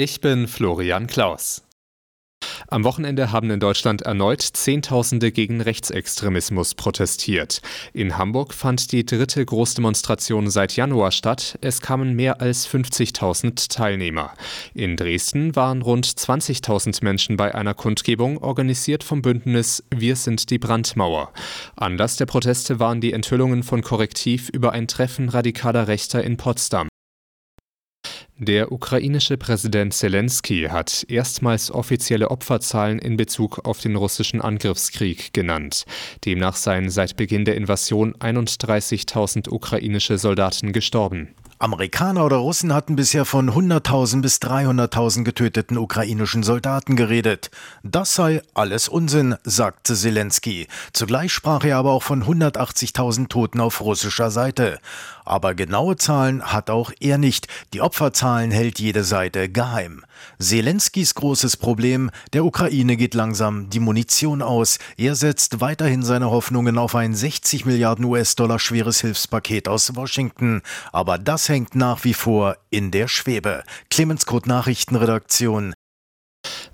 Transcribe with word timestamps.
Ich 0.00 0.20
bin 0.20 0.46
Florian 0.46 1.08
Klaus. 1.08 1.64
Am 2.68 2.84
Wochenende 2.84 3.32
haben 3.32 3.50
in 3.50 3.58
Deutschland 3.58 4.02
erneut 4.02 4.42
Zehntausende 4.42 5.32
gegen 5.32 5.60
Rechtsextremismus 5.60 6.76
protestiert. 6.76 7.62
In 7.92 8.16
Hamburg 8.16 8.54
fand 8.54 8.92
die 8.92 9.04
dritte 9.04 9.44
Großdemonstration 9.44 10.50
seit 10.50 10.76
Januar 10.76 11.10
statt. 11.10 11.58
Es 11.62 11.80
kamen 11.80 12.14
mehr 12.14 12.40
als 12.40 12.68
50.000 12.68 13.70
Teilnehmer. 13.74 14.34
In 14.72 14.96
Dresden 14.96 15.56
waren 15.56 15.82
rund 15.82 16.06
20.000 16.06 17.02
Menschen 17.02 17.36
bei 17.36 17.52
einer 17.52 17.74
Kundgebung, 17.74 18.38
organisiert 18.38 19.02
vom 19.02 19.20
Bündnis 19.20 19.82
Wir 19.92 20.14
sind 20.14 20.50
die 20.50 20.60
Brandmauer. 20.60 21.32
Anlass 21.74 22.14
der 22.14 22.26
Proteste 22.26 22.78
waren 22.78 23.00
die 23.00 23.12
Enthüllungen 23.12 23.64
von 23.64 23.82
Korrektiv 23.82 24.48
über 24.48 24.70
ein 24.70 24.86
Treffen 24.86 25.28
radikaler 25.28 25.88
Rechter 25.88 26.22
in 26.22 26.36
Potsdam. 26.36 26.88
Der 28.40 28.70
ukrainische 28.70 29.36
Präsident 29.36 29.92
Zelensky 29.92 30.68
hat 30.70 31.04
erstmals 31.08 31.72
offizielle 31.72 32.30
Opferzahlen 32.30 33.00
in 33.00 33.16
Bezug 33.16 33.66
auf 33.66 33.80
den 33.80 33.96
russischen 33.96 34.40
Angriffskrieg 34.40 35.32
genannt. 35.32 35.86
Demnach 36.24 36.54
seien 36.54 36.88
seit 36.88 37.16
Beginn 37.16 37.44
der 37.44 37.56
Invasion 37.56 38.14
31.000 38.14 39.50
ukrainische 39.50 40.18
Soldaten 40.18 40.72
gestorben. 40.72 41.34
Amerikaner 41.60 42.24
oder 42.24 42.36
Russen 42.36 42.72
hatten 42.72 42.94
bisher 42.94 43.24
von 43.24 43.50
100.000 43.50 44.22
bis 44.22 44.36
300.000 44.36 45.24
getöteten 45.24 45.76
ukrainischen 45.76 46.44
Soldaten 46.44 46.94
geredet. 46.94 47.50
Das 47.82 48.14
sei 48.14 48.42
alles 48.54 48.88
Unsinn, 48.88 49.34
sagte 49.42 49.96
Zelensky. 49.96 50.68
Zugleich 50.92 51.32
sprach 51.32 51.64
er 51.64 51.78
aber 51.78 51.90
auch 51.90 52.04
von 52.04 52.22
180.000 52.22 53.28
Toten 53.28 53.58
auf 53.58 53.80
russischer 53.80 54.30
Seite. 54.30 54.78
Aber 55.28 55.54
genaue 55.54 55.96
Zahlen 55.96 56.42
hat 56.42 56.70
auch 56.70 56.90
er 57.00 57.18
nicht. 57.18 57.48
Die 57.74 57.82
Opferzahlen 57.82 58.50
hält 58.50 58.78
jede 58.78 59.04
Seite 59.04 59.50
geheim. 59.50 60.02
Zelenskys 60.38 61.14
großes 61.14 61.58
Problem, 61.58 62.10
der 62.32 62.46
Ukraine 62.46 62.96
geht 62.96 63.12
langsam 63.12 63.68
die 63.68 63.78
Munition 63.78 64.40
aus. 64.40 64.78
Er 64.96 65.14
setzt 65.14 65.60
weiterhin 65.60 66.02
seine 66.02 66.30
Hoffnungen 66.30 66.78
auf 66.78 66.94
ein 66.94 67.14
60 67.14 67.66
Milliarden 67.66 68.06
US-Dollar 68.06 68.58
schweres 68.58 69.02
Hilfspaket 69.02 69.68
aus 69.68 69.94
Washington. 69.94 70.62
Aber 70.92 71.18
das 71.18 71.50
hängt 71.50 71.74
nach 71.74 72.04
wie 72.04 72.14
vor 72.14 72.56
in 72.70 72.90
der 72.90 73.06
Schwebe. 73.06 73.64
Clemens 73.90 74.24
Kurt 74.24 74.46
Nachrichtenredaktion. 74.46 75.74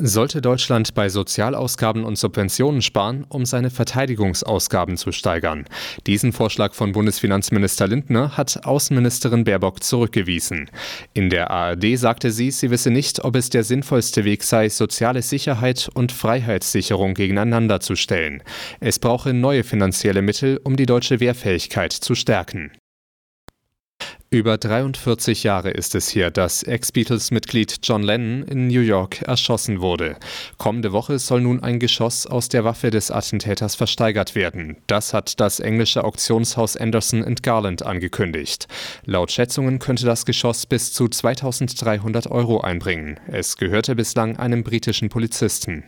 Sollte 0.00 0.40
Deutschland 0.40 0.94
bei 0.94 1.08
Sozialausgaben 1.08 2.04
und 2.04 2.16
Subventionen 2.16 2.82
sparen, 2.82 3.26
um 3.28 3.44
seine 3.44 3.68
Verteidigungsausgaben 3.68 4.96
zu 4.96 5.10
steigern? 5.10 5.64
Diesen 6.06 6.32
Vorschlag 6.32 6.74
von 6.74 6.92
Bundesfinanzminister 6.92 7.88
Lindner 7.88 8.36
hat 8.36 8.64
Außenministerin 8.64 9.42
Baerbock 9.42 9.82
zurückgewiesen. 9.82 10.70
In 11.14 11.30
der 11.30 11.50
ARD 11.50 11.98
sagte 11.98 12.30
sie, 12.30 12.52
sie 12.52 12.70
wisse 12.70 12.92
nicht, 12.92 13.24
ob 13.24 13.34
es 13.34 13.50
der 13.50 13.64
sinnvollste 13.64 14.24
Weg 14.24 14.44
sei, 14.44 14.68
soziale 14.68 15.20
Sicherheit 15.20 15.90
und 15.94 16.12
Freiheitssicherung 16.12 17.14
gegeneinander 17.14 17.80
zu 17.80 17.96
stellen. 17.96 18.44
Es 18.78 19.00
brauche 19.00 19.34
neue 19.34 19.64
finanzielle 19.64 20.22
Mittel, 20.22 20.60
um 20.62 20.76
die 20.76 20.86
deutsche 20.86 21.18
Wehrfähigkeit 21.18 21.92
zu 21.92 22.14
stärken. 22.14 22.70
Über 24.30 24.58
43 24.58 25.42
Jahre 25.42 25.70
ist 25.70 25.94
es 25.94 26.06
hier, 26.10 26.30
dass 26.30 26.62
Ex-Beatles-Mitglied 26.62 27.76
John 27.82 28.02
Lennon 28.02 28.42
in 28.42 28.66
New 28.66 28.82
York 28.82 29.22
erschossen 29.22 29.80
wurde. 29.80 30.16
Kommende 30.58 30.92
Woche 30.92 31.18
soll 31.18 31.40
nun 31.40 31.62
ein 31.62 31.78
Geschoss 31.78 32.26
aus 32.26 32.50
der 32.50 32.62
Waffe 32.62 32.90
des 32.90 33.10
Attentäters 33.10 33.74
versteigert 33.74 34.34
werden. 34.34 34.76
Das 34.86 35.14
hat 35.14 35.40
das 35.40 35.60
englische 35.60 36.04
Auktionshaus 36.04 36.76
Anderson 36.76 37.24
Garland 37.42 37.86
angekündigt. 37.86 38.68
Laut 39.06 39.32
Schätzungen 39.32 39.78
könnte 39.78 40.04
das 40.04 40.26
Geschoss 40.26 40.66
bis 40.66 40.92
zu 40.92 41.08
2300 41.08 42.30
Euro 42.30 42.60
einbringen. 42.60 43.18
Es 43.28 43.56
gehörte 43.56 43.96
bislang 43.96 44.36
einem 44.36 44.62
britischen 44.62 45.08
Polizisten. 45.08 45.84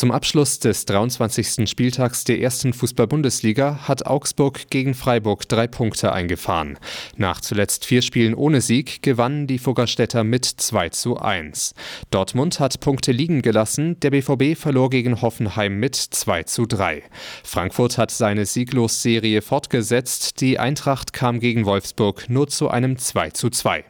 Zum 0.00 0.12
Abschluss 0.12 0.58
des 0.58 0.86
23. 0.86 1.68
Spieltags 1.68 2.24
der 2.24 2.40
ersten 2.40 2.72
Fußball-Bundesliga 2.72 3.86
hat 3.86 4.06
Augsburg 4.06 4.70
gegen 4.70 4.94
Freiburg 4.94 5.46
drei 5.46 5.66
Punkte 5.66 6.14
eingefahren. 6.14 6.78
Nach 7.18 7.42
zuletzt 7.42 7.84
vier 7.84 8.00
Spielen 8.00 8.32
ohne 8.32 8.62
Sieg 8.62 9.02
gewannen 9.02 9.46
die 9.46 9.58
Fuggerstädter 9.58 10.24
mit 10.24 10.46
2 10.46 10.88
zu 10.88 11.18
1. 11.18 11.74
Dortmund 12.10 12.60
hat 12.60 12.80
Punkte 12.80 13.12
liegen 13.12 13.42
gelassen, 13.42 14.00
der 14.00 14.12
BVB 14.12 14.58
verlor 14.58 14.88
gegen 14.88 15.20
Hoffenheim 15.20 15.78
mit 15.78 15.96
2 15.96 16.44
zu 16.44 16.64
3. 16.64 17.02
Frankfurt 17.44 17.98
hat 17.98 18.10
seine 18.10 18.46
Sieglosserie 18.46 19.42
fortgesetzt, 19.42 20.40
die 20.40 20.58
Eintracht 20.58 21.12
kam 21.12 21.40
gegen 21.40 21.66
Wolfsburg 21.66 22.30
nur 22.30 22.48
zu 22.48 22.70
einem 22.70 22.96
2 22.96 23.32
zu 23.32 23.50
2. 23.50 23.84